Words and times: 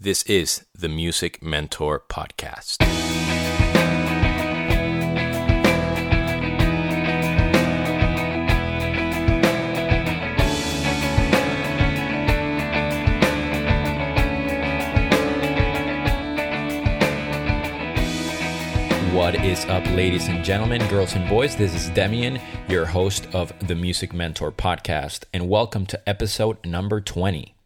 This 0.00 0.22
is 0.26 0.64
the 0.76 0.88
Music 0.88 1.42
Mentor 1.42 2.04
Podcast. 2.08 2.76
What 19.12 19.34
is 19.44 19.64
up, 19.64 19.84
ladies 19.86 20.28
and 20.28 20.44
gentlemen, 20.44 20.86
girls 20.86 21.16
and 21.16 21.28
boys? 21.28 21.56
This 21.56 21.74
is 21.74 21.90
Demian, 21.90 22.40
your 22.68 22.86
host 22.86 23.26
of 23.32 23.52
the 23.66 23.74
Music 23.74 24.12
Mentor 24.12 24.52
Podcast, 24.52 25.24
and 25.34 25.48
welcome 25.48 25.86
to 25.86 26.08
episode 26.08 26.64
number 26.64 27.00
20. 27.00 27.57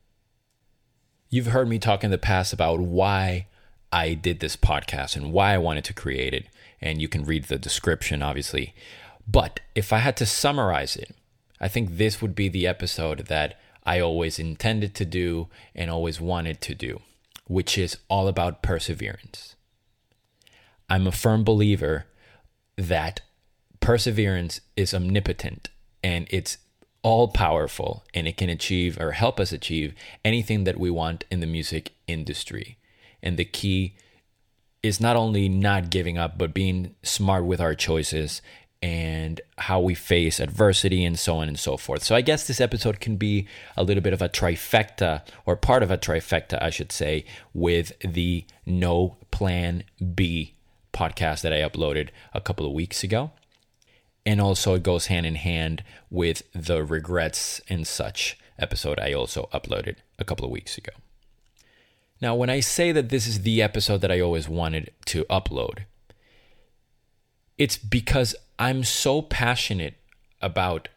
You've 1.33 1.47
heard 1.47 1.67
me 1.67 1.79
talk 1.79 2.05
in 2.05 2.11
the 2.11 2.19
past 2.19 2.53
about 2.53 2.79
why 2.79 3.47
I 3.91 4.13
did 4.13 4.41
this 4.41 4.55
podcast 4.55 5.17
and 5.17 5.33
why 5.33 5.55
I 5.55 5.59
wanted 5.59 5.83
to 5.85 5.95
create 5.95 6.35
it, 6.35 6.47
and 6.79 7.01
you 7.01 7.09
can 7.09 7.25
read 7.25 7.45
the 7.45 7.57
description, 7.57 8.21
obviously. 8.21 8.75
But 9.27 9.61
if 9.75 9.95
I 9.95 9.99
had 10.01 10.15
to 10.19 10.27
summarize 10.27 10.95
it, 10.95 11.17
I 11.59 11.69
think 11.69 11.97
this 11.97 12.21
would 12.21 12.35
be 12.35 12.51
the 12.51 12.67
episode 12.67 13.29
that 13.29 13.59
I 13.83 13.99
always 13.99 14.39
intended 14.39 14.95
to 14.97 15.07
do 15.07 15.49
and 15.75 15.91
always 15.91 16.21
wanted 16.21 16.61
to 16.61 16.75
do, 16.75 17.01
which 17.47 17.79
is 17.79 17.97
all 18.11 18.29
about 18.29 18.63
perseverance. 18.63 19.57
I'm 20.91 21.07
a 21.07 21.13
firm 21.13 21.45
believer 21.45 22.05
that 22.77 23.23
perseverance 23.81 24.61
is 24.77 24.93
omnipotent 24.93 25.71
and 26.05 26.27
it's 26.29 26.59
all 27.03 27.29
powerful 27.29 28.05
and 28.15 28.29
it 28.29 28.37
can 28.37 28.49
achieve 28.49 28.99
or 29.01 29.13
help 29.13 29.41
us 29.41 29.53
achieve 29.53 29.95
anything 30.25 30.65
that 30.65 30.79
we 30.79 30.91
want 30.91 31.25
in 31.31 31.41
the 31.41 31.47
music 31.47 31.93
industry. 32.07 32.79
And 33.23 33.37
the 33.37 33.45
key 33.45 33.95
is 34.83 35.01
not 35.01 35.17
only 35.17 35.49
not 35.49 35.91
giving 35.91 36.19
up, 36.19 36.39
but 36.39 36.55
being 36.55 36.95
smart 37.03 37.45
with 37.45 37.61
our 37.61 37.75
choices 37.75 38.43
and 38.83 39.41
how 39.59 39.79
we 39.79 39.95
face 39.95 40.41
adversity 40.41 41.05
and 41.05 41.17
so 41.17 41.37
on 41.37 41.47
and 41.47 41.59
so 41.59 41.77
forth. 41.77 42.03
So 42.03 42.17
I 42.17 42.21
guess 42.21 42.47
this 42.47 42.61
episode 42.61 42.99
can 42.99 43.17
be 43.17 43.47
a 43.77 43.85
little 43.85 44.03
bit 44.03 44.13
of 44.13 44.21
a 44.21 44.29
trifecta 44.29 45.23
or 45.47 45.55
part 45.55 45.85
of 45.85 45.91
a 45.93 45.99
trifecta, 45.99 46.61
I 46.61 46.71
should 46.71 46.91
say, 46.91 47.25
with 47.55 47.93
the 48.01 48.45
No 48.67 49.17
Plan 49.31 49.85
B 50.15 50.55
podcast 50.93 51.43
that 51.43 51.53
I 51.53 51.61
uploaded 51.61 52.09
a 52.35 52.41
couple 52.41 52.67
of 52.67 52.73
weeks 52.73 53.05
ago. 53.05 53.31
And 54.25 54.41
also, 54.41 54.75
it 54.75 54.83
goes 54.83 55.07
hand 55.07 55.27
in 55.27 55.35
hand 55.35 55.83
with 56.11 56.43
the 56.53 56.85
regrets 56.85 57.61
and 57.69 57.87
such 57.87 58.39
episode 58.59 59.01
I 59.01 59.13
also 59.13 59.49
uploaded 59.53 59.97
a 60.19 60.25
couple 60.25 60.45
of 60.45 60.51
weeks 60.51 60.79
ago. 60.79 60.93
Now, 62.21 62.37
when 62.37 62.51
I 62.51 62.61
say 62.61 62.93
that 62.93 63.09
this 63.09 63.27
is 63.27 63.43
the 63.43 63.61
episode 63.61 64.01
that 64.03 64.13
I 64.13 64.21
always 64.21 64.49
wanted 64.49 64.93
to 65.07 65.25
upload, 65.25 65.81
it's 67.59 67.77
because 67.77 68.37
I'm 68.59 68.85
so 68.85 69.23
passionate 69.23 69.95
about 70.41 70.89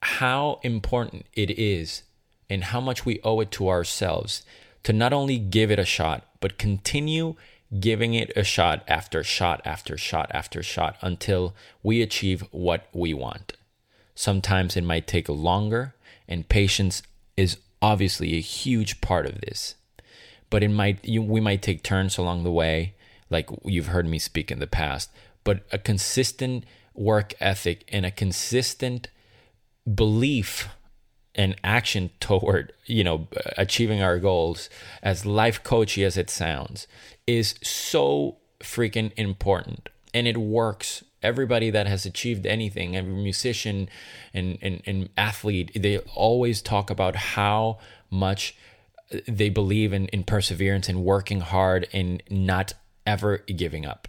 how 0.00 0.60
important 0.62 1.26
it 1.32 1.50
is 1.50 2.04
and 2.48 2.64
how 2.64 2.80
much 2.80 3.04
we 3.04 3.20
owe 3.24 3.40
it 3.40 3.50
to 3.52 3.68
ourselves 3.68 4.42
to 4.84 4.92
not 4.92 5.12
only 5.12 5.38
give 5.38 5.70
it 5.70 5.78
a 5.78 5.84
shot, 5.84 6.28
but 6.40 6.58
continue 6.58 7.34
giving 7.78 8.14
it 8.14 8.32
a 8.36 8.44
shot 8.44 8.84
after 8.86 9.24
shot 9.24 9.60
after 9.64 9.96
shot 9.96 10.30
after 10.32 10.62
shot 10.62 10.96
until 11.00 11.54
we 11.82 12.02
achieve 12.02 12.42
what 12.50 12.88
we 12.92 13.12
want. 13.12 13.54
Sometimes 14.14 14.76
it 14.76 14.84
might 14.84 15.06
take 15.06 15.28
longer, 15.28 15.94
and 16.28 16.48
patience 16.48 17.02
is 17.36 17.58
obviously 17.82 18.34
a 18.34 18.40
huge 18.40 19.00
part 19.00 19.26
of 19.26 19.40
this. 19.40 19.74
But 20.50 20.62
it 20.62 20.68
might 20.68 21.04
you, 21.04 21.22
we 21.22 21.40
might 21.40 21.62
take 21.62 21.82
turns 21.82 22.16
along 22.16 22.44
the 22.44 22.52
way, 22.52 22.94
like 23.28 23.48
you've 23.64 23.88
heard 23.88 24.06
me 24.06 24.18
speak 24.18 24.50
in 24.50 24.60
the 24.60 24.66
past. 24.66 25.10
But 25.42 25.64
a 25.72 25.78
consistent 25.78 26.64
work 26.94 27.34
ethic 27.40 27.84
and 27.88 28.06
a 28.06 28.10
consistent 28.10 29.08
belief 29.92 30.68
and 31.34 31.56
action 31.64 32.10
toward 32.20 32.72
you 32.86 33.02
know 33.02 33.26
achieving 33.56 34.02
our 34.02 34.18
goals 34.18 34.70
as 35.02 35.26
life 35.26 35.62
coachy 35.62 36.04
as 36.04 36.16
it 36.16 36.30
sounds 36.30 36.86
is 37.26 37.54
so 37.62 38.36
freaking 38.64 39.12
important. 39.16 39.88
And 40.12 40.26
it 40.26 40.36
works. 40.36 41.04
Everybody 41.22 41.70
that 41.70 41.86
has 41.86 42.04
achieved 42.04 42.46
anything 42.46 42.96
every 42.96 43.14
musician 43.14 43.88
and, 44.32 44.58
and, 44.60 44.82
and 44.84 45.08
athlete 45.16 45.70
they 45.74 45.98
always 46.14 46.60
talk 46.60 46.90
about 46.90 47.16
how 47.16 47.78
much 48.10 48.56
they 49.26 49.48
believe 49.48 49.92
in, 49.92 50.06
in 50.08 50.24
perseverance 50.24 50.88
and 50.88 51.04
working 51.04 51.40
hard 51.40 51.88
and 51.92 52.22
not 52.28 52.74
ever 53.06 53.38
giving 53.38 53.86
up. 53.86 54.08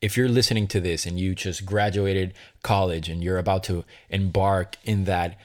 If 0.00 0.16
you're 0.16 0.28
listening 0.28 0.68
to 0.68 0.80
this 0.80 1.04
and 1.04 1.18
you 1.18 1.34
just 1.34 1.66
graduated 1.66 2.34
college 2.62 3.08
and 3.08 3.24
you're 3.24 3.38
about 3.38 3.64
to 3.64 3.84
embark 4.08 4.76
in 4.84 5.04
that 5.04 5.38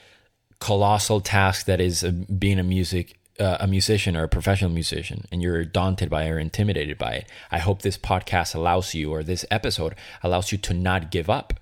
colossal 0.61 1.19
task 1.19 1.66
that 1.66 1.81
is 1.81 2.03
uh, 2.03 2.11
being 2.11 2.59
a 2.59 2.63
music 2.63 3.17
uh, 3.39 3.57
a 3.59 3.67
musician 3.67 4.16
or 4.16 4.23
a 4.23 4.29
professional 4.29 4.69
musician 4.69 5.25
and 5.31 5.41
you're 5.41 5.66
daunted 5.66 6.09
by 6.09 6.23
it 6.25 6.29
or 6.29 6.39
intimidated 6.39 6.97
by 6.97 7.13
it 7.13 7.27
i 7.51 7.57
hope 7.57 7.81
this 7.81 7.97
podcast 7.97 8.53
allows 8.55 8.94
you 8.94 9.11
or 9.11 9.23
this 9.23 9.44
episode 9.49 9.95
allows 10.23 10.51
you 10.51 10.57
to 10.57 10.73
not 10.73 11.11
give 11.11 11.29
up. 11.29 11.53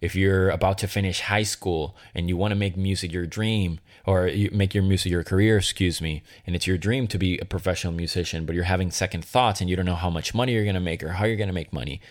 If 0.00 0.14
you're 0.14 0.50
about 0.50 0.78
to 0.78 0.88
finish 0.88 1.20
high 1.20 1.44
school 1.44 1.96
and 2.14 2.28
you 2.28 2.36
want 2.36 2.52
to 2.52 2.56
make 2.56 2.76
music 2.76 3.10
your 3.10 3.26
dream 3.26 3.80
or 4.04 4.26
you 4.26 4.50
make 4.52 4.74
your 4.74 4.82
music 4.82 5.10
your 5.10 5.24
career 5.24 5.56
excuse 5.56 6.02
me 6.02 6.22
and 6.46 6.54
it's 6.54 6.66
your 6.66 6.76
dream 6.76 7.06
to 7.06 7.18
be 7.18 7.38
a 7.38 7.46
professional 7.46 7.92
musician 7.92 8.44
but 8.44 8.54
you're 8.54 8.64
having 8.64 8.90
second 8.90 9.24
thoughts 9.24 9.62
and 9.62 9.70
you 9.70 9.76
don't 9.76 9.86
know 9.86 9.94
how 9.94 10.10
much 10.10 10.34
money 10.34 10.52
you're 10.52 10.64
going 10.64 10.74
to 10.74 10.80
make 10.80 11.02
or 11.02 11.12
how 11.12 11.24
you're 11.24 11.36
going 11.36 11.48
to 11.48 11.54
make 11.54 11.72
money 11.72 12.02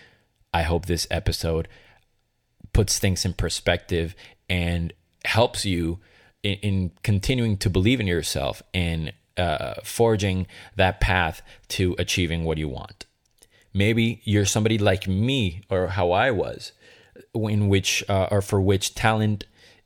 i 0.52 0.64
hope 0.64 0.88
this 0.88 1.06
episode 1.12 1.68
puts 2.74 2.98
things 2.98 3.26
in 3.26 3.34
perspective 3.34 4.16
and 4.50 4.92
helps 5.24 5.64
you 5.64 6.00
in, 6.44 6.54
in 6.56 6.92
continuing 7.02 7.58
to 7.58 7.70
believe 7.70 8.00
in 8.00 8.08
yourself 8.08 8.62
and 8.74 9.14
uh, 9.38 9.76
forging 9.84 10.46
that 10.76 11.00
path 11.00 11.42
to 11.70 11.96
achieving 11.98 12.44
what 12.44 12.58
you 12.58 12.70
want. 12.70 13.06
Maybe 13.74 14.22
you're 14.24 14.46
somebody 14.46 14.78
like 14.78 15.08
me 15.08 15.64
or 15.70 15.88
how 15.88 16.12
I 16.12 16.30
was, 16.30 16.74
in 17.34 17.68
which 17.68 18.04
uh, 18.08 18.28
or 18.30 18.42
for 18.42 18.62
which 18.62 18.94
talent 18.94 19.46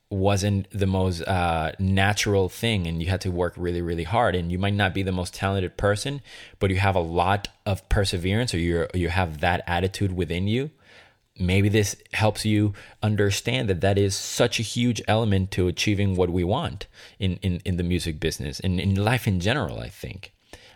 wasn't 0.09 0.69
the 0.71 0.87
most 0.87 1.21
uh, 1.21 1.71
natural 1.79 2.47
thing 2.47 2.87
and 2.87 3.01
you 3.01 3.09
had 3.09 3.19
to 3.19 3.29
work 3.29 3.53
really 3.57 3.81
really 3.81 4.05
hard 4.05 4.35
and 4.35 4.51
you 4.51 4.57
might 4.57 4.73
not 4.73 4.93
be 4.93 5.03
the 5.03 5.11
most 5.11 5.33
talented 5.33 5.75
person 5.75 6.21
but 6.59 6.69
you 6.69 6.77
have 6.77 6.95
a 6.95 7.01
lot 7.01 7.49
of 7.65 7.87
perseverance 7.89 8.53
or 8.53 8.57
you 8.57 8.87
you 8.93 9.09
have 9.09 9.41
that 9.41 9.61
attitude 9.67 10.13
within 10.13 10.47
you 10.47 10.71
maybe 11.39 11.69
this 11.69 11.95
helps 12.13 12.45
you 12.45 12.73
understand 13.01 13.69
that 13.69 13.81
that 13.81 13.97
is 13.97 14.15
such 14.15 14.59
a 14.59 14.63
huge 14.63 15.01
element 15.07 15.51
to 15.51 15.67
achieving 15.67 16.15
what 16.15 16.29
we 16.29 16.43
want 16.43 16.87
in, 17.19 17.37
in, 17.37 17.61
in 17.65 17.77
the 17.77 17.83
music 17.83 18.19
business 18.19 18.59
and 18.59 18.79
in 18.79 18.95
life 18.95 19.27
in 19.27 19.39
general, 19.39 19.79
I 19.79 19.89
think. 19.89 20.33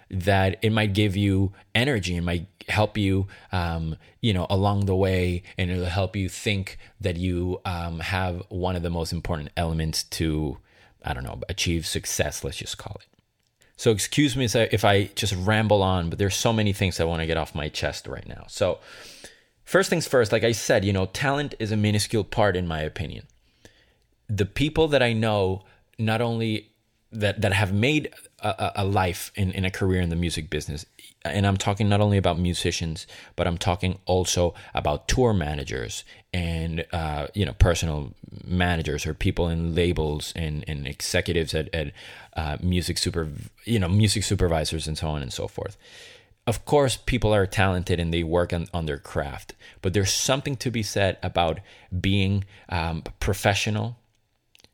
That 0.09 0.57
it 0.61 0.72
might 0.72 0.94
give 0.94 1.16
you 1.16 1.53
energy, 1.73 2.17
it 2.17 2.22
might 2.22 2.45
help 2.67 2.97
you, 2.97 3.27
um, 3.53 3.95
you 4.19 4.33
know, 4.33 4.45
along 4.49 4.85
the 4.85 4.95
way, 4.95 5.44
and 5.57 5.72
it'll 5.72 5.85
help 5.85 6.17
you 6.17 6.27
think 6.27 6.78
that 6.99 7.16
you 7.16 7.61
um, 7.63 8.01
have 8.01 8.43
one 8.49 8.75
of 8.75 8.83
the 8.83 8.89
most 8.89 9.13
important 9.13 9.51
elements 9.55 10.03
to, 10.03 10.57
I 11.05 11.13
don't 11.13 11.23
know, 11.23 11.39
achieve 11.47 11.88
success, 11.88 12.43
let's 12.43 12.57
just 12.57 12.78
call 12.78 12.97
it. 12.99 13.07
So 13.78 13.89
excuse 13.89 14.35
me 14.35 14.45
if 14.45 14.85
I 14.85 15.05
just 15.16 15.33
ramble 15.33 15.81
on, 15.81 16.11
but 16.11 16.19
there's 16.19 16.35
so 16.35 16.53
many 16.53 16.72
things 16.72 16.99
I 16.99 17.03
want 17.05 17.22
to 17.22 17.25
get 17.25 17.38
off 17.38 17.55
my 17.55 17.67
chest 17.67 18.05
right 18.05 18.28
now. 18.28 18.45
So 18.47 18.78
First 19.71 19.89
things 19.89 20.05
first, 20.05 20.33
like 20.33 20.43
I 20.43 20.51
said, 20.51 20.83
you 20.83 20.91
know, 20.91 21.05
talent 21.05 21.55
is 21.57 21.71
a 21.71 21.77
minuscule 21.77 22.25
part 22.25 22.57
in 22.57 22.67
my 22.67 22.81
opinion. 22.81 23.25
The 24.27 24.45
people 24.45 24.89
that 24.89 25.01
I 25.01 25.13
know, 25.13 25.63
not 25.97 26.19
only 26.19 26.71
that 27.13 27.39
that 27.39 27.53
have 27.53 27.71
made 27.71 28.13
a, 28.41 28.73
a 28.75 28.85
life 28.85 29.31
in, 29.33 29.51
in 29.51 29.63
a 29.63 29.71
career 29.71 30.01
in 30.01 30.09
the 30.09 30.17
music 30.17 30.49
business, 30.49 30.85
and 31.23 31.47
I'm 31.47 31.55
talking 31.55 31.87
not 31.87 32.01
only 32.01 32.17
about 32.17 32.37
musicians, 32.37 33.07
but 33.37 33.47
I'm 33.47 33.57
talking 33.57 33.99
also 34.05 34.53
about 34.73 35.07
tour 35.07 35.31
managers 35.31 36.03
and 36.34 36.85
uh, 36.91 37.28
you 37.34 37.46
know 37.46 37.53
personal 37.53 38.13
managers 38.43 39.05
or 39.05 39.13
people 39.13 39.47
in 39.47 39.73
labels 39.73 40.34
and, 40.35 40.66
and 40.67 40.85
executives 40.85 41.55
at, 41.55 41.73
at 41.73 41.93
uh, 42.35 42.57
music 42.61 42.97
super 42.97 43.29
you 43.63 43.79
know 43.79 43.87
music 43.87 44.25
supervisors 44.25 44.85
and 44.85 44.97
so 44.97 45.07
on 45.07 45.22
and 45.22 45.31
so 45.31 45.47
forth 45.47 45.78
of 46.51 46.65
course, 46.65 46.97
people 46.97 47.33
are 47.33 47.45
talented 47.45 47.97
and 47.97 48.13
they 48.13 48.23
work 48.23 48.51
on, 48.51 48.67
on 48.73 48.85
their 48.85 48.97
craft, 48.97 49.53
but 49.81 49.93
there's 49.93 50.11
something 50.11 50.57
to 50.57 50.69
be 50.69 50.83
said 50.83 51.17
about 51.23 51.61
being 51.97 52.43
um, 52.67 53.03
professional 53.21 53.95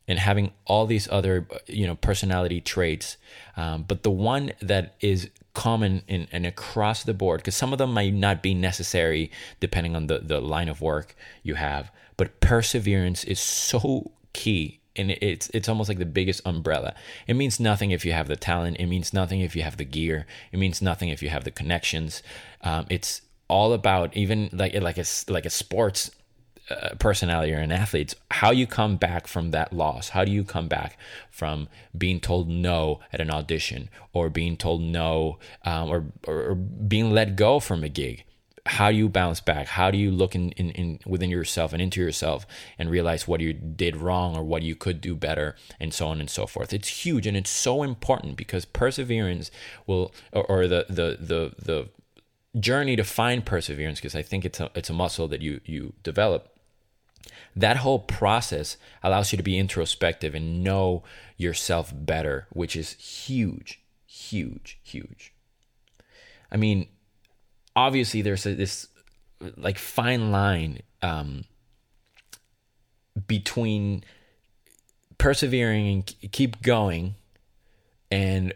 and 0.08 0.18
having 0.18 0.54
all 0.66 0.88
these 0.88 1.08
other, 1.12 1.48
you 1.68 1.86
know, 1.86 1.94
personality 1.94 2.60
traits. 2.60 3.18
Um, 3.56 3.86
but 3.88 4.02
the 4.02 4.10
one 4.10 4.54
that 4.60 4.96
is 5.02 5.30
common 5.54 6.02
in, 6.08 6.28
and 6.32 6.48
across 6.48 7.04
the 7.04 7.14
board, 7.14 7.42
because 7.42 7.56
some 7.56 7.74
of 7.74 7.78
them 7.78 7.94
might 7.94 8.16
not 8.16 8.42
be 8.42 8.56
necessary 8.56 9.30
depending 9.60 9.96
on 9.96 10.08
the, 10.08 10.18
the 10.18 10.42
line 10.42 10.70
of 10.70 10.82
work 10.82 11.16
you 11.44 11.54
have, 11.54 11.92
but 12.16 12.40
perseverance 12.40 13.24
is 13.24 13.40
so 13.40 14.10
key 14.34 14.80
and 14.98 15.12
it's 15.12 15.50
it's 15.54 15.70
almost 15.70 15.90
like 15.90 16.00
the 16.00 16.06
biggest 16.06 16.42
umbrella. 16.46 16.94
It 17.28 17.36
means 17.36 17.60
nothing 17.60 17.92
if 17.92 18.06
you 18.06 18.14
have 18.14 18.28
the 18.28 18.36
talent. 18.36 18.78
It 18.78 18.88
means 18.88 19.14
nothing 19.14 19.42
if 19.42 19.56
you 19.56 19.64
have 19.64 19.78
the 19.78 19.86
gear. 19.86 20.26
It 20.52 20.58
means 20.58 20.82
nothing 20.82 21.10
if 21.10 21.22
you 21.22 21.30
have 21.30 21.44
the 21.44 21.52
connections. 21.52 22.24
Um, 22.62 22.86
it's 22.90 23.22
all 23.48 23.74
about 23.74 24.16
even 24.16 24.50
like 24.52 24.74
like 24.82 24.98
a 24.98 25.06
like 25.30 25.46
a 25.46 25.50
sports 25.50 26.12
uh, 26.70 26.96
personality 27.00 27.54
or 27.54 27.60
an 27.60 27.72
athlete, 27.72 28.14
how 28.30 28.52
you 28.52 28.68
come 28.68 28.98
back 28.98 29.26
from 29.26 29.52
that 29.52 29.72
loss. 29.72 30.10
How 30.10 30.26
do 30.26 30.32
you 30.32 30.44
come 30.44 30.68
back 30.68 30.98
from 31.32 31.70
being 31.98 32.20
told 32.20 32.50
no 32.50 33.00
at 33.14 33.22
an 33.22 33.32
audition 33.32 33.90
or 34.12 34.30
being 34.30 34.58
told 34.58 34.82
no 34.82 35.40
um, 35.64 35.90
or, 35.90 36.06
or, 36.28 36.50
or 36.50 36.56
being 36.56 37.12
let 37.12 37.38
go 37.38 37.62
from 37.62 37.86
a 37.86 37.90
gig? 37.90 38.26
How 38.68 38.92
do 38.92 38.98
you 38.98 39.10
bounce 39.10 39.40
back? 39.40 39.68
How 39.68 39.92
do 39.92 39.98
you 39.98 40.12
look 40.12 40.36
in, 40.36 40.52
in, 40.52 40.72
in 40.72 41.00
within 41.06 41.30
yourself 41.30 41.74
and 41.74 41.82
into 41.82 42.02
yourself 42.02 42.46
and 42.78 42.90
realize 42.90 43.28
what 43.28 43.42
you 43.42 43.54
did 43.54 43.98
wrong 43.98 44.36
or 44.36 44.44
what 44.44 44.64
you 44.64 44.76
could 44.76 45.02
do 45.02 45.16
better 45.16 45.56
and 45.80 45.94
so 45.94 46.08
on 46.08 46.20
and 46.20 46.30
so 46.30 46.46
forth? 46.46 46.74
It's 46.74 47.06
huge 47.06 47.26
and 47.26 47.36
it's 47.36 47.50
so 47.50 47.84
important 47.84 48.38
because 48.38 48.66
perseverance 48.66 49.52
will 49.86 50.14
or, 50.32 50.44
or 50.46 50.68
the, 50.68 50.86
the 50.90 51.18
the 51.20 51.54
the 51.58 51.90
journey 52.60 52.96
to 52.96 53.04
find 53.04 53.46
perseverance 53.46 54.00
because 54.00 54.16
I 54.16 54.22
think 54.22 54.46
it's 54.46 54.60
a 54.60 54.70
it's 54.76 54.90
a 54.90 54.94
muscle 54.94 55.28
that 55.28 55.42
you 55.42 55.62
you 55.66 55.94
develop 56.04 56.58
that 57.58 57.78
whole 57.78 58.00
process 58.00 58.78
allows 59.02 59.32
you 59.32 59.38
to 59.38 59.44
be 59.44 59.58
introspective 59.58 60.36
and 60.36 60.64
know 60.64 61.04
yourself 61.38 61.92
better, 61.94 62.46
which 62.52 62.76
is 62.76 62.94
huge, 62.94 63.82
huge, 64.06 64.80
huge. 64.84 65.34
I 66.52 66.58
mean, 66.58 66.88
obviously, 67.78 68.22
there's 68.22 68.46
a, 68.46 68.56
this 68.56 68.88
like 69.56 69.78
fine 69.78 70.32
line 70.32 70.82
um, 71.02 71.46
between 73.28 74.04
persevering 75.18 75.88
and 75.88 76.32
keep 76.32 76.62
going 76.62 77.16
and 78.12 78.54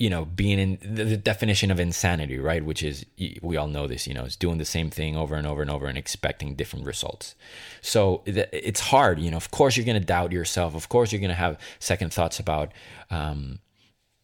you 0.00 0.08
know, 0.08 0.24
being 0.24 0.58
in 0.58 0.78
the, 0.80 1.14
definition 1.18 1.70
of 1.70 1.78
insanity, 1.78 2.38
right? 2.38 2.64
Which 2.64 2.82
is, 2.82 3.04
we 3.42 3.58
all 3.58 3.66
know 3.66 3.86
this, 3.86 4.06
you 4.06 4.14
know, 4.14 4.24
is 4.24 4.34
doing 4.34 4.56
the 4.56 4.64
same 4.64 4.88
thing 4.88 5.14
over 5.14 5.34
and 5.34 5.46
over 5.46 5.60
and 5.60 5.70
over 5.70 5.86
and 5.86 5.98
expecting 5.98 6.54
different 6.54 6.86
results. 6.86 7.34
So 7.82 8.22
it's 8.24 8.80
hard, 8.80 9.18
you 9.18 9.30
know, 9.30 9.36
of 9.36 9.50
course 9.50 9.76
you're 9.76 9.84
going 9.84 10.00
to 10.00 10.06
doubt 10.06 10.32
yourself. 10.32 10.74
Of 10.74 10.88
course 10.88 11.12
you're 11.12 11.20
going 11.20 11.28
to 11.28 11.34
have 11.34 11.58
second 11.80 12.14
thoughts 12.14 12.40
about 12.40 12.72
um, 13.10 13.58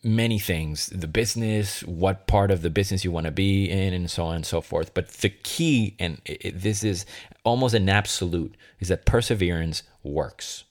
many 0.07 0.39
things, 0.39 0.87
the 0.87 1.09
business, 1.09 1.83
what 1.83 2.27
part 2.27 2.51
of 2.51 2.63
the 2.63 2.71
business 2.71 3.05
you 3.05 3.11
want 3.11 3.27
to 3.27 3.33
be 3.33 3.69
in, 3.69 3.93
and 3.93 4.11
so 4.11 4.25
on 4.25 4.37
and 4.37 4.47
so 4.47 4.61
forth. 4.61 4.95
But 4.95 5.09
the 5.09 5.31
key, 5.31 5.97
and 5.99 6.21
it, 6.25 6.61
this 6.61 6.85
is 6.85 7.05
almost 7.45 7.75
an 7.75 7.89
absolute, 7.89 8.57
is 8.79 8.89
that 8.89 9.05
perseverance 9.05 9.83
works 10.03 10.65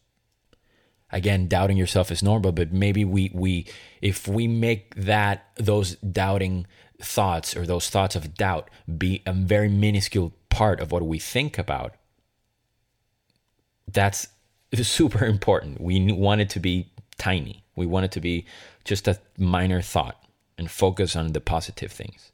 again 1.11 1.47
doubting 1.47 1.77
yourself 1.77 2.11
is 2.11 2.23
normal 2.23 2.51
but 2.51 2.71
maybe 2.73 3.05
we 3.05 3.31
we 3.33 3.65
if 4.01 4.27
we 4.27 4.47
make 4.47 4.93
that 4.95 5.45
those 5.55 5.95
doubting 5.97 6.65
thoughts 7.01 7.55
or 7.55 7.65
those 7.65 7.89
thoughts 7.89 8.15
of 8.15 8.33
doubt 8.35 8.69
be 8.97 9.21
a 9.25 9.33
very 9.33 9.69
minuscule 9.69 10.33
part 10.49 10.79
of 10.79 10.91
what 10.91 11.03
we 11.03 11.19
think 11.19 11.57
about 11.57 11.95
that's 13.91 14.27
super 14.73 15.25
important 15.25 15.79
we 15.79 16.11
want 16.11 16.41
it 16.41 16.49
to 16.49 16.59
be 16.59 16.91
tiny 17.17 17.63
we 17.75 17.85
want 17.85 18.05
it 18.05 18.11
to 18.11 18.21
be 18.21 18.45
just 18.83 19.07
a 19.07 19.19
minor 19.37 19.81
thought 19.81 20.23
and 20.57 20.69
focus 20.71 21.15
on 21.15 21.33
the 21.33 21.41
positive 21.41 21.91
things 21.91 22.31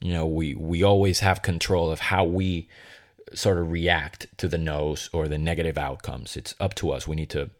you 0.00 0.12
know 0.12 0.26
we 0.26 0.54
we 0.54 0.82
always 0.82 1.20
have 1.20 1.42
control 1.42 1.90
of 1.90 2.00
how 2.00 2.24
we 2.24 2.68
sort 3.34 3.58
of 3.58 3.70
react 3.70 4.26
to 4.38 4.46
the 4.48 4.58
no's 4.58 5.10
or 5.12 5.26
the 5.28 5.38
negative 5.38 5.76
outcomes 5.76 6.36
it's 6.36 6.54
up 6.60 6.74
to 6.74 6.90
us 6.90 7.08
we 7.08 7.16
need 7.16 7.30
to 7.30 7.50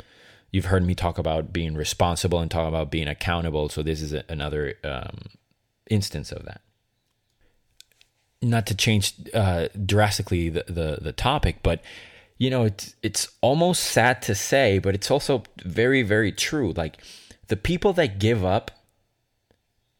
you've 0.57 0.67
heard 0.67 0.85
me 0.85 0.95
talk 0.95 1.19
about 1.19 1.53
being 1.53 1.75
responsible 1.75 2.41
and 2.41 2.51
talk 2.51 2.67
about 2.67 2.91
being 2.91 3.09
accountable. 3.09 3.69
So 3.69 3.83
this 3.83 4.01
is 4.01 4.15
a, 4.15 4.25
another 4.29 4.75
um, 4.83 5.19
instance 5.91 6.33
of 6.33 6.45
that. 6.47 6.63
Not 8.43 8.67
to 8.67 8.75
change 8.75 9.15
uh, 9.35 9.69
drastically 9.85 10.49
the, 10.49 10.65
the 10.69 10.99
the 11.01 11.13
topic, 11.13 11.59
but 11.63 11.83
you 12.39 12.51
know 12.51 12.65
it's 12.65 12.95
it's 13.03 13.29
almost 13.41 13.83
sad 13.83 14.23
to 14.23 14.35
say, 14.35 14.79
but 14.79 14.95
it's 14.95 15.11
also 15.11 15.43
very 15.65 16.03
very 16.03 16.33
true. 16.33 16.73
Like 16.77 16.99
the 17.49 17.57
people 17.57 17.93
that 17.95 18.19
give 18.19 18.45
up, 18.45 18.71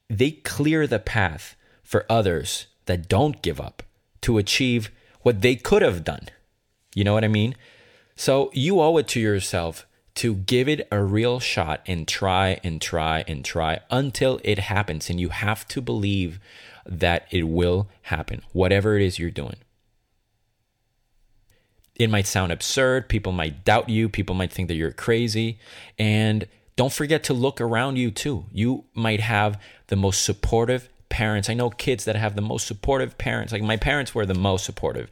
they 0.09 0.31
clear 0.33 0.87
the 0.87 0.99
path 0.99 1.57
for 1.83 2.05
others 2.11 2.67
that 2.87 3.09
don't 3.09 3.43
give 3.43 3.61
up 3.61 3.83
to 4.23 4.39
achieve 4.39 4.91
what 5.23 5.41
they 5.41 5.57
could 5.57 5.83
have 5.83 6.05
done. 6.05 6.29
You 6.95 7.05
know 7.05 7.15
what 7.15 7.25
I 7.25 7.29
mean? 7.29 7.55
So 8.17 8.51
you 8.55 8.81
owe 8.81 8.97
it 8.97 9.09
to 9.09 9.21
yourself 9.21 9.87
to 10.17 10.35
give 10.35 10.69
it 10.69 10.89
a 10.91 11.03
real 11.03 11.39
shot 11.39 11.83
and 11.87 12.09
try 12.09 12.59
and 12.65 12.81
try 12.81 13.23
and 13.29 13.45
try 13.45 13.81
until 13.91 14.41
it 14.43 14.59
happens. 14.59 15.11
And 15.11 15.21
you 15.21 15.29
have 15.29 15.69
to 15.69 15.83
believe 15.83 16.41
that 16.87 17.27
it 17.31 17.43
will 17.43 17.89
happen, 18.03 18.43
whatever 18.53 18.97
it 18.97 19.03
is 19.03 19.19
you're 19.19 19.31
doing. 19.31 19.57
It 21.99 22.11
might 22.11 22.27
sound 22.27 22.53
absurd. 22.53 23.09
People 23.09 23.33
might 23.33 23.65
doubt 23.65 23.89
you. 23.89 24.09
People 24.09 24.35
might 24.35 24.53
think 24.53 24.69
that 24.69 24.75
you're 24.75 24.93
crazy. 24.93 25.59
And 25.99 26.47
don't 26.77 26.93
forget 26.93 27.25
to 27.25 27.35
look 27.35 27.61
around 27.61 27.97
you 27.97 28.11
too. 28.11 28.45
You 28.53 28.85
might 28.95 29.21
have 29.21 29.61
the 29.87 29.97
most 29.97 30.23
supportive 30.23 30.89
parents. 31.09 31.49
I 31.49 31.55
know 31.55 31.71
kids 31.71 32.05
that 32.05 32.17
have 32.17 32.37
the 32.37 32.43
most 32.43 32.67
supportive 32.67 33.17
parents. 33.17 33.53
Like 33.53 33.63
my 33.63 33.77
parents 33.79 34.15
were 34.15 34.27
the 34.27 34.35
most 34.35 34.65
supportive 34.65 35.11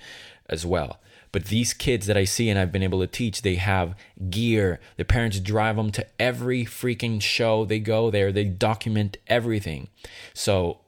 as 0.49 0.67
well. 0.67 1.01
But 1.33 1.47
these 1.47 1.75
kids 1.75 2.07
that 2.07 2.17
I 2.17 2.25
see 2.25 2.49
and 2.49 2.59
I've 2.59 2.71
been 2.71 2.85
able 2.85 3.01
to 3.01 3.09
teach, 3.09 3.43
they 3.43 3.57
have 3.57 3.97
gear. 4.31 4.79
Their 4.97 5.05
parents 5.05 5.41
drive 5.41 5.75
them 5.75 5.91
to 5.93 6.07
every 6.21 6.65
freaking 6.65 7.21
show 7.21 7.65
they 7.65 7.81
go 7.81 8.11
there. 8.11 8.31
They 8.31 8.45
document 8.45 9.17
everything. 9.27 9.89
So 10.33 10.79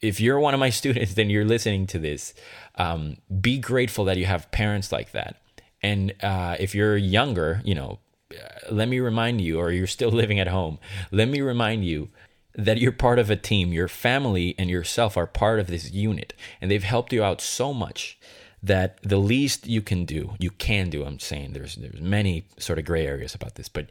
if 0.00 0.20
you're 0.20 0.38
one 0.38 0.54
of 0.54 0.60
my 0.60 0.70
students, 0.80 1.14
then 1.14 1.30
you're 1.30 1.44
listening 1.44 1.86
to 1.88 1.98
this. 1.98 2.34
Um, 2.76 3.18
be 3.40 3.58
grateful 3.58 4.04
that 4.06 4.16
you 4.16 4.26
have 4.26 4.50
parents 4.50 4.92
like 4.92 5.12
that. 5.12 5.40
And 5.82 6.14
uh, 6.22 6.56
if 6.58 6.74
you're 6.74 6.96
younger, 6.96 7.62
you 7.64 7.74
know, 7.74 7.98
uh, 8.32 8.72
let 8.72 8.88
me 8.88 8.98
remind 8.98 9.40
you, 9.40 9.58
or 9.58 9.70
you're 9.70 9.86
still 9.86 10.10
living 10.22 10.40
at 10.40 10.48
home, 10.48 10.78
let 11.10 11.28
me 11.28 11.40
remind 11.40 11.84
you 11.84 12.08
that 12.54 12.78
you're 12.78 12.92
part 12.92 13.18
of 13.18 13.30
a 13.30 13.36
team. 13.36 13.72
Your 13.72 13.88
family 13.88 14.54
and 14.58 14.68
yourself 14.68 15.16
are 15.16 15.26
part 15.26 15.60
of 15.60 15.68
this 15.68 15.92
unit, 15.92 16.34
and 16.60 16.70
they've 16.70 16.82
helped 16.82 17.12
you 17.12 17.22
out 17.22 17.40
so 17.40 17.72
much 17.72 18.18
that 18.60 18.98
the 19.02 19.18
least 19.18 19.68
you 19.68 19.80
can 19.80 20.04
do, 20.04 20.34
you 20.40 20.50
can 20.50 20.90
do. 20.90 21.04
I'm 21.04 21.20
saying 21.20 21.52
there's 21.52 21.76
there's 21.76 22.00
many 22.00 22.48
sort 22.58 22.80
of 22.80 22.84
gray 22.84 23.06
areas 23.06 23.34
about 23.34 23.54
this, 23.54 23.68
but 23.68 23.90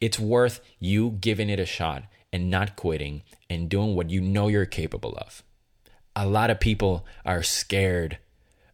it's 0.00 0.18
worth 0.18 0.60
you 0.78 1.10
giving 1.20 1.50
it 1.50 1.60
a 1.60 1.66
shot 1.66 2.04
and 2.32 2.50
not 2.50 2.76
quitting 2.76 3.22
and 3.48 3.68
doing 3.68 3.94
what 3.94 4.10
you 4.10 4.20
know 4.20 4.48
you're 4.48 4.66
capable 4.66 5.16
of. 5.18 5.42
A 6.16 6.26
lot 6.26 6.50
of 6.50 6.58
people 6.58 7.06
are 7.24 7.42
scared 7.44 8.18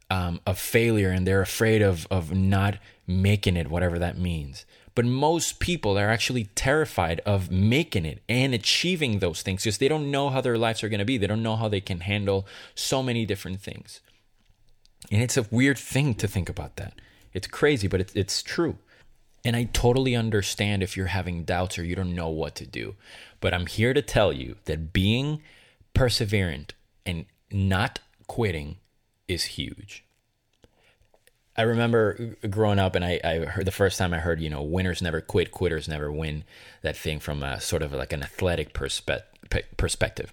um, 0.08 0.40
of 0.46 0.58
failure 0.58 1.10
and 1.10 1.26
they're 1.26 1.42
afraid 1.42 1.82
of 1.82 2.06
of 2.10 2.32
not 2.32 2.78
making 3.06 3.56
it, 3.56 3.68
whatever 3.68 3.98
that 3.98 4.16
means. 4.16 4.64
But 4.94 5.06
most 5.06 5.58
people 5.58 5.98
are 5.98 6.10
actually 6.10 6.44
terrified 6.54 7.20
of 7.20 7.50
making 7.50 8.04
it 8.04 8.22
and 8.28 8.52
achieving 8.52 9.18
those 9.18 9.40
things 9.42 9.64
because 9.64 9.78
they 9.78 9.88
don't 9.88 10.10
know 10.10 10.28
how 10.28 10.42
their 10.42 10.58
lives 10.58 10.82
are 10.82 10.88
going 10.90 10.98
to 10.98 11.06
be. 11.06 11.16
They 11.16 11.26
don't 11.26 11.42
know 11.42 11.56
how 11.56 11.68
they 11.68 11.80
can 11.80 12.00
handle 12.00 12.46
so 12.74 13.02
many 13.02 13.24
different 13.24 13.60
things. 13.60 14.00
And 15.10 15.22
it's 15.22 15.38
a 15.38 15.46
weird 15.50 15.78
thing 15.78 16.14
to 16.16 16.28
think 16.28 16.48
about 16.48 16.76
that. 16.76 16.94
It's 17.32 17.46
crazy, 17.46 17.88
but 17.88 18.00
it's, 18.00 18.14
it's 18.14 18.42
true. 18.42 18.76
And 19.44 19.56
I 19.56 19.64
totally 19.64 20.14
understand 20.14 20.82
if 20.82 20.96
you're 20.96 21.06
having 21.06 21.44
doubts 21.44 21.78
or 21.78 21.84
you 21.84 21.96
don't 21.96 22.14
know 22.14 22.28
what 22.28 22.54
to 22.56 22.66
do. 22.66 22.94
But 23.40 23.54
I'm 23.54 23.66
here 23.66 23.94
to 23.94 24.02
tell 24.02 24.32
you 24.32 24.56
that 24.66 24.92
being 24.92 25.42
perseverant 25.94 26.72
and 27.04 27.26
not 27.50 28.00
quitting 28.26 28.76
is 29.28 29.44
huge. 29.44 30.04
I 31.56 31.62
remember 31.62 32.36
growing 32.48 32.78
up, 32.78 32.94
and 32.94 33.04
I, 33.04 33.20
I, 33.22 33.38
heard 33.44 33.66
the 33.66 33.70
first 33.70 33.98
time 33.98 34.14
I 34.14 34.18
heard, 34.18 34.40
you 34.40 34.48
know, 34.48 34.62
winners 34.62 35.02
never 35.02 35.20
quit, 35.20 35.52
quitters 35.52 35.86
never 35.86 36.10
win. 36.10 36.44
That 36.80 36.96
thing 36.96 37.20
from 37.20 37.42
a 37.42 37.60
sort 37.60 37.82
of 37.82 37.92
like 37.92 38.12
an 38.12 38.22
athletic 38.22 38.72
perspe- 38.72 39.22
perspective, 39.76 40.32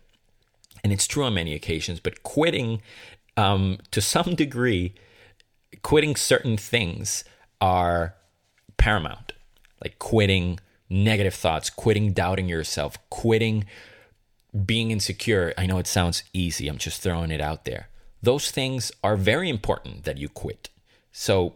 and 0.82 0.94
it's 0.94 1.08
true 1.08 1.26
on 1.26 1.34
many 1.34 1.54
occasions. 1.54 2.00
But 2.00 2.24
quitting 2.24 2.82
um, 3.36 3.80
to 3.92 4.00
some 4.00 4.36
degree, 4.36 4.94
quitting 5.82 6.16
certain 6.16 6.56
things 6.56 7.26
are 7.60 8.16
paramount. 8.78 9.34
Like 9.84 10.00
quitting 10.00 10.60
negative 10.90 11.34
thoughts, 11.34 11.70
quitting 11.70 12.14
doubting 12.14 12.50
yourself, 12.50 12.98
quitting 13.10 13.66
being 14.65 14.91
insecure. 14.91 15.53
I 15.58 15.65
know 15.65 15.77
it 15.77 15.88
sounds 15.88 16.24
easy, 16.34 16.68
I'm 16.68 16.77
just 16.77 17.01
throwing 17.01 17.32
it 17.32 17.41
out 17.41 17.65
there. 17.65 17.89
Those 18.22 18.51
things 18.51 18.91
are 19.03 19.15
very 19.15 19.50
important 19.50 20.03
that 20.03 20.18
you 20.18 20.29
quit. 20.29 20.70
So, 21.12 21.56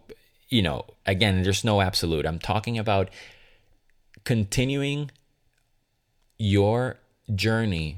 you 0.49 0.61
know, 0.61 0.85
again, 1.05 1.43
there's 1.43 1.63
no 1.63 1.81
absolute. 1.81 2.25
I'm 2.25 2.39
talking 2.39 2.77
about 2.77 3.09
continuing 4.23 5.11
your 6.37 6.97
journey 7.33 7.97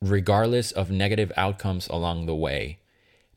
regardless 0.00 0.70
of 0.72 0.90
negative 0.90 1.32
outcomes 1.36 1.88
along 1.88 2.26
the 2.26 2.34
way, 2.34 2.78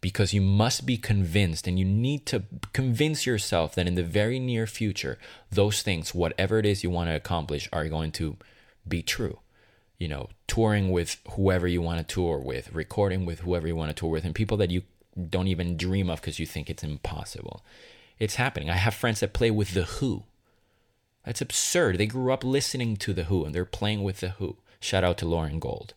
because 0.01 0.33
you 0.33 0.41
must 0.41 0.85
be 0.85 0.97
convinced 0.97 1.67
and 1.67 1.79
you 1.79 1.85
need 1.85 2.25
to 2.25 2.43
convince 2.73 3.25
yourself 3.25 3.75
that 3.75 3.87
in 3.87 3.95
the 3.95 4.03
very 4.03 4.39
near 4.39 4.67
future, 4.67 5.17
those 5.51 5.81
things, 5.81 6.13
whatever 6.13 6.59
it 6.59 6.65
is 6.65 6.83
you 6.83 6.89
want 6.89 7.09
to 7.09 7.15
accomplish, 7.15 7.67
are 7.73 7.87
going 7.87 8.11
to 8.11 8.37
be 8.87 9.01
true. 9.01 9.39
You 9.99 10.07
know, 10.07 10.29
touring 10.47 10.91
with 10.91 11.17
whoever 11.31 11.67
you 11.67 11.81
want 11.81 11.99
to 11.99 12.13
tour 12.13 12.39
with, 12.39 12.73
recording 12.73 13.25
with 13.25 13.41
whoever 13.41 13.67
you 13.67 13.75
want 13.75 13.89
to 13.89 13.99
tour 13.99 14.09
with, 14.09 14.25
and 14.25 14.33
people 14.33 14.57
that 14.57 14.71
you 14.71 14.83
don't 15.29 15.47
even 15.47 15.77
dream 15.77 16.09
of 16.09 16.21
because 16.21 16.39
you 16.39 16.45
think 16.45 16.69
it's 16.69 16.83
impossible. 16.83 17.63
It's 18.17 18.35
happening. 18.35 18.69
I 18.69 18.75
have 18.75 18.93
friends 18.93 19.19
that 19.19 19.33
play 19.33 19.51
with 19.51 19.73
The 19.73 19.83
Who. 19.83 20.23
That's 21.25 21.41
absurd. 21.41 21.97
They 21.97 22.07
grew 22.07 22.31
up 22.31 22.43
listening 22.43 22.97
to 22.97 23.13
The 23.13 23.25
Who 23.25 23.45
and 23.45 23.53
they're 23.53 23.65
playing 23.65 24.03
with 24.03 24.19
The 24.19 24.29
Who. 24.31 24.57
Shout 24.79 25.03
out 25.03 25.17
to 25.19 25.27
Loren 25.27 25.59
Gold. 25.59 25.93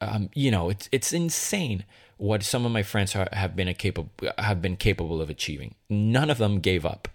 Um, 0.00 0.30
you 0.34 0.50
know, 0.50 0.70
it's 0.70 0.88
it's 0.92 1.12
insane 1.12 1.84
what 2.16 2.42
some 2.42 2.64
of 2.64 2.72
my 2.72 2.82
friends 2.82 3.14
are, 3.14 3.28
have 3.32 3.54
been 3.54 3.72
capable 3.74 4.10
have 4.38 4.62
been 4.62 4.76
capable 4.76 5.20
of 5.20 5.28
achieving. 5.28 5.74
None 5.88 6.30
of 6.30 6.38
them 6.38 6.60
gave 6.60 6.86
up, 6.86 7.08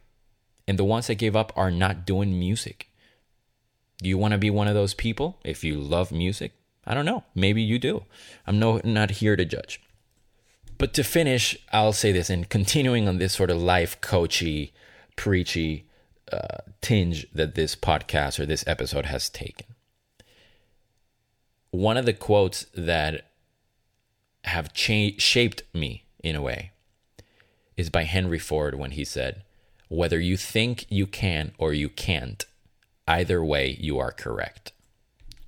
and 0.68 0.78
the 0.78 0.84
ones 0.84 1.08
that 1.08 1.16
gave 1.16 1.36
up 1.36 1.52
are 1.56 1.72
not 1.72 2.06
doing 2.06 2.38
music. 2.38 2.90
Do 4.00 4.10
you 4.10 4.18
want 4.18 4.34
to 4.34 4.38
be 4.38 4.50
one 4.50 4.68
of 4.68 4.74
those 4.74 4.94
people? 4.94 5.40
If 5.44 5.64
you 5.64 5.80
love 5.80 6.12
music, 6.12 6.54
I 6.86 6.94
don't 6.94 7.06
know. 7.06 7.24
Maybe 7.34 7.62
you 7.62 7.80
do. 7.80 8.04
I'm 8.46 8.60
no 8.60 8.82
not 8.84 9.12
here 9.12 9.36
to 9.36 9.46
judge. 9.46 9.82
But 10.78 10.94
to 10.96 11.04
finish, 11.04 11.58
I'll 11.72 11.94
say 11.94 12.12
this, 12.12 12.30
and 12.30 12.50
continuing 12.50 13.08
on 13.08 13.18
this 13.18 13.34
sort 13.34 13.50
of 13.50 13.62
life 13.62 14.00
coachy, 14.02 14.74
preachy 15.16 15.86
uh, 16.32 16.58
tinge 16.82 17.28
that 17.34 17.56
this 17.56 17.76
podcast 17.76 18.40
or 18.40 18.46
this 18.46 18.64
episode 18.68 19.06
has 19.06 19.30
taken. 19.30 19.68
One 21.72 21.98
of 21.98 22.06
the 22.06 22.14
quotes 22.14 22.66
that 22.74 23.26
have 24.44 24.74
cha- 24.74 25.18
shaped 25.18 25.64
me 25.74 26.06
in 26.24 26.36
a 26.36 26.42
way 26.42 26.72
is 27.78 27.90
by 27.90 28.04
Henry 28.04 28.40
Ford 28.40 28.76
when 28.76 28.92
he 28.92 29.06
said, 29.06 29.44
Whether 29.88 30.20
you 30.20 30.38
think 30.38 30.86
you 30.90 31.08
can 31.08 31.54
or 31.58 31.74
you 31.74 31.90
can't, 31.90 32.46
either 33.08 33.44
way, 33.44 33.78
you 33.80 34.00
are 34.00 34.12
correct. 34.12 34.72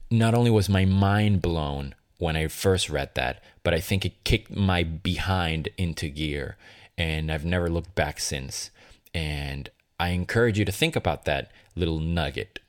Not 0.10 0.34
only 0.34 0.50
was 0.50 0.70
my 0.70 0.86
mind 0.86 1.42
blown 1.42 1.96
when 2.18 2.36
I 2.36 2.48
first 2.48 2.90
read 2.90 3.16
that, 3.16 3.44
but 3.64 3.74
I 3.74 3.80
think 3.80 4.06
it 4.06 4.24
kicked 4.24 4.56
my 4.56 4.84
behind 4.84 5.70
into 5.78 6.08
gear, 6.10 6.58
and 6.98 7.32
I've 7.32 7.46
never 7.46 7.70
looked 7.70 7.96
back 7.96 8.20
since. 8.20 8.72
And 9.14 9.70
I 10.00 10.10
encourage 10.10 10.58
you 10.58 10.66
to 10.66 10.72
think 10.72 10.96
about 10.96 11.26
that 11.26 11.52
little 11.76 12.00
nugget. 12.00 12.60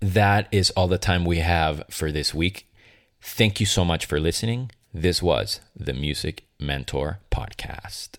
That 0.00 0.48
is 0.52 0.70
all 0.70 0.88
the 0.88 0.98
time 0.98 1.24
we 1.24 1.38
have 1.38 1.82
for 1.90 2.12
this 2.12 2.34
week. 2.34 2.68
Thank 3.20 3.60
you 3.60 3.66
so 3.66 3.84
much 3.84 4.06
for 4.06 4.20
listening. 4.20 4.70
This 4.92 5.22
was 5.22 5.60
the 5.74 5.92
Music 5.92 6.44
Mentor 6.60 7.18
Podcast. 7.30 8.18